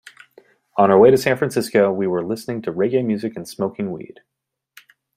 On 0.77 0.89
our 0.89 0.97
way 0.97 1.11
to 1.11 1.17
San 1.19 1.37
Francisco, 1.37 1.91
we 1.93 2.07
were 2.07 2.25
listening 2.25 2.63
to 2.63 2.73
reggae 2.73 3.05
music 3.05 3.35
and 3.35 3.47
smoking 3.47 3.91
weed. 3.91 4.21